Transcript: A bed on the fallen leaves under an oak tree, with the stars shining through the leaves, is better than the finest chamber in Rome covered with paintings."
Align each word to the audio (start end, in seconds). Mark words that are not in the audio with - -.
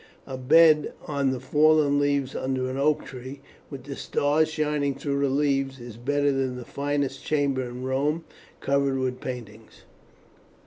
A 0.25 0.35
bed 0.35 0.93
on 1.07 1.29
the 1.29 1.39
fallen 1.39 1.99
leaves 1.99 2.35
under 2.35 2.71
an 2.71 2.75
oak 2.79 3.05
tree, 3.05 3.41
with 3.69 3.83
the 3.83 3.95
stars 3.95 4.49
shining 4.49 4.95
through 4.95 5.19
the 5.19 5.29
leaves, 5.29 5.79
is 5.79 5.95
better 5.95 6.31
than 6.31 6.55
the 6.55 6.65
finest 6.65 7.23
chamber 7.23 7.65
in 7.65 7.83
Rome 7.83 8.23
covered 8.61 8.97
with 8.97 9.21
paintings." 9.21 9.83